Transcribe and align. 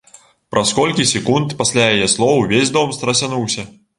Праз 0.53 0.71
колькі 0.77 1.05
секунд 1.09 1.53
пасля 1.59 1.85
яе 1.97 2.07
слоў 2.15 2.33
увесь 2.47 2.75
дом 2.79 2.95
страсянуўся. 3.01 3.67